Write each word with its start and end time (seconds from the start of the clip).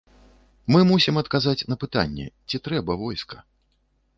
Мы 0.75 0.79
мусім 0.91 1.19
адказаць 1.23 1.67
на 1.73 1.77
пытанне, 1.83 2.25
ці 2.47 2.61
трэба 2.69 2.91
войска? 3.03 3.37